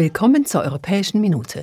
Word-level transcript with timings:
Willkommen 0.00 0.46
zur 0.46 0.62
Europäischen 0.62 1.20
Minute. 1.20 1.62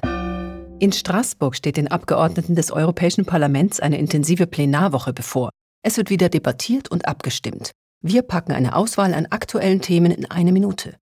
In 0.77 0.92
Straßburg 0.92 1.55
steht 1.55 1.75
den 1.75 1.87
Abgeordneten 1.87 2.53
des 2.53 2.69
Europäischen 2.69 3.25
Parlaments 3.25 3.79
eine 3.79 3.98
intensive 3.98 4.45
Plenarwoche 4.45 5.11
bevor. 5.11 5.50
Es 5.82 5.98
wird 5.98 6.11
wieder 6.11 6.29
debattiert 6.29 6.92
und 6.92 7.08
abgestimmt. 7.08 7.71
Wir 8.04 8.21
packen 8.21 8.52
eine 8.52 8.75
Auswahl 8.75 9.15
an 9.15 9.25
aktuellen 9.25 9.81
Themen 9.81 10.11
in 10.11 10.29
eine 10.29 10.52
Minute. 10.52 10.97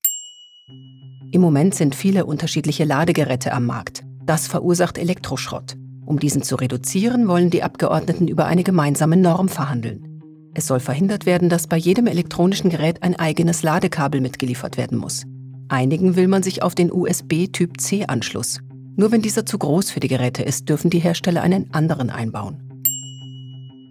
Im 1.33 1.41
Moment 1.41 1.75
sind 1.75 1.93
viele 1.93 2.25
unterschiedliche 2.25 2.85
Ladegeräte 2.85 3.51
am 3.51 3.65
Markt. 3.65 4.05
Das 4.23 4.47
verursacht 4.47 4.97
Elektroschrott. 4.97 5.75
Um 6.05 6.19
diesen 6.19 6.41
zu 6.41 6.55
reduzieren, 6.55 7.27
wollen 7.27 7.49
die 7.49 7.63
Abgeordneten 7.63 8.29
über 8.29 8.45
eine 8.45 8.63
gemeinsame 8.63 9.17
Norm 9.17 9.49
verhandeln. 9.49 10.21
Es 10.53 10.67
soll 10.67 10.79
verhindert 10.79 11.25
werden, 11.25 11.49
dass 11.49 11.67
bei 11.67 11.75
jedem 11.75 12.07
elektronischen 12.07 12.69
Gerät 12.69 13.03
ein 13.03 13.17
eigenes 13.17 13.61
Ladekabel 13.61 14.21
mitgeliefert 14.21 14.77
werden 14.77 14.97
muss. 14.97 15.25
Einigen 15.67 16.15
will 16.15 16.27
man 16.27 16.43
sich 16.43 16.61
auf 16.61 16.75
den 16.75 16.91
USB-Typ 16.91 17.79
C-Anschluss. 17.81 18.59
Nur 18.95 19.11
wenn 19.11 19.21
dieser 19.21 19.45
zu 19.45 19.57
groß 19.57 19.91
für 19.91 19.99
die 19.99 20.07
Geräte 20.07 20.43
ist, 20.43 20.69
dürfen 20.69 20.89
die 20.89 20.99
Hersteller 20.99 21.41
einen 21.41 21.73
anderen 21.73 22.09
einbauen. 22.09 22.61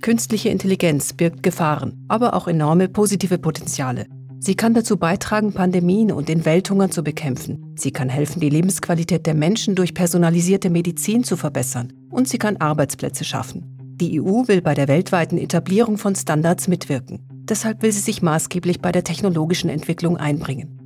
Künstliche 0.01 0.51
Intelligenz 0.51 1.12
birgt 1.15 1.42
Gefahren, 1.42 2.05
aber 2.09 2.34
auch 2.34 2.46
enorme 2.46 2.88
positive 2.88 3.38
Potenziale. 3.38 4.06
Sie 4.38 4.55
kann 4.55 4.74
dazu 4.74 4.98
beitragen, 4.98 5.55
Pandemien 5.55 6.12
und 6.12 6.29
den 6.29 6.45
Welthunger 6.45 6.91
zu 6.91 7.02
bekämpfen. 7.02 7.73
Sie 7.77 7.91
kann 7.91 8.10
helfen, 8.10 8.41
die 8.41 8.51
Lebensqualität 8.51 9.27
der 9.27 9.34
Menschen 9.34 9.74
durch 9.74 9.95
personalisierte 9.95 10.68
Medizin 10.68 11.24
zu 11.24 11.37
verbessern. 11.37 11.95
Und 12.10 12.29
sie 12.29 12.38
kann 12.38 12.59
Arbeitsplätze 12.59 13.24
schaffen. 13.24 13.65
Die 13.96 14.20
EU 14.20 14.46
will 14.46 14.60
bei 14.60 14.74
der 14.74 14.88
weltweiten 14.88 15.38
Etablierung 15.38 15.96
von 15.96 16.15
Standards 16.15 16.68
mitwirken. 16.68 17.27
Deshalb 17.48 17.82
will 17.82 17.91
sie 17.91 18.01
sich 18.01 18.20
maßgeblich 18.20 18.80
bei 18.80 18.93
der 18.93 19.04
technologischen 19.04 19.70
Entwicklung 19.70 20.18
einbringen. 20.18 20.84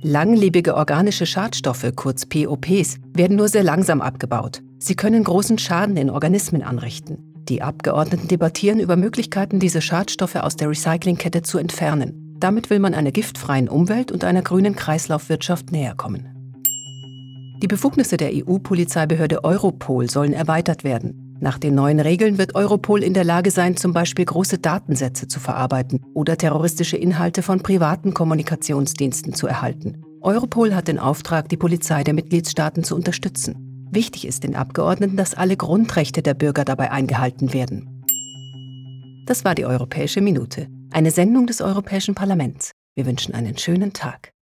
Langlebige 0.00 0.76
organische 0.76 1.26
Schadstoffe, 1.26 1.90
kurz 1.96 2.24
POPs, 2.24 2.98
werden 3.14 3.36
nur 3.36 3.48
sehr 3.48 3.64
langsam 3.64 4.00
abgebaut. 4.00 4.62
Sie 4.78 4.94
können 4.94 5.24
großen 5.24 5.58
Schaden 5.58 5.96
in 5.96 6.08
Organismen 6.08 6.62
anrichten. 6.62 7.34
Die 7.48 7.62
Abgeordneten 7.62 8.28
debattieren 8.28 8.78
über 8.78 8.94
Möglichkeiten, 8.94 9.58
diese 9.58 9.80
Schadstoffe 9.80 10.36
aus 10.36 10.54
der 10.54 10.68
Recyclingkette 10.68 11.42
zu 11.42 11.58
entfernen. 11.58 12.36
Damit 12.38 12.70
will 12.70 12.78
man 12.78 12.94
einer 12.94 13.10
giftfreien 13.10 13.68
Umwelt 13.68 14.12
und 14.12 14.22
einer 14.22 14.42
grünen 14.42 14.76
Kreislaufwirtschaft 14.76 15.72
näher 15.72 15.96
kommen. 15.96 16.28
Die 17.60 17.66
Befugnisse 17.66 18.16
der 18.16 18.30
EU-Polizeibehörde 18.32 19.42
Europol 19.42 20.08
sollen 20.08 20.32
erweitert 20.32 20.84
werden. 20.84 21.27
Nach 21.40 21.58
den 21.58 21.74
neuen 21.74 22.00
Regeln 22.00 22.36
wird 22.36 22.56
Europol 22.56 23.02
in 23.02 23.14
der 23.14 23.22
Lage 23.22 23.50
sein, 23.52 23.76
zum 23.76 23.92
Beispiel 23.92 24.24
große 24.24 24.58
Datensätze 24.58 25.28
zu 25.28 25.38
verarbeiten 25.38 26.04
oder 26.14 26.36
terroristische 26.36 26.96
Inhalte 26.96 27.42
von 27.42 27.62
privaten 27.62 28.12
Kommunikationsdiensten 28.12 29.34
zu 29.34 29.46
erhalten. 29.46 30.02
Europol 30.20 30.74
hat 30.74 30.88
den 30.88 30.98
Auftrag, 30.98 31.48
die 31.48 31.56
Polizei 31.56 32.02
der 32.02 32.14
Mitgliedstaaten 32.14 32.82
zu 32.82 32.96
unterstützen. 32.96 33.86
Wichtig 33.92 34.26
ist 34.26 34.42
den 34.42 34.56
Abgeordneten, 34.56 35.16
dass 35.16 35.34
alle 35.34 35.56
Grundrechte 35.56 36.22
der 36.22 36.34
Bürger 36.34 36.64
dabei 36.64 36.90
eingehalten 36.90 37.52
werden. 37.52 38.04
Das 39.26 39.44
war 39.44 39.54
die 39.54 39.64
Europäische 39.64 40.20
Minute, 40.20 40.66
eine 40.90 41.12
Sendung 41.12 41.46
des 41.46 41.60
Europäischen 41.60 42.14
Parlaments. 42.14 42.72
Wir 42.96 43.06
wünschen 43.06 43.34
einen 43.34 43.56
schönen 43.56 43.92
Tag. 43.92 44.32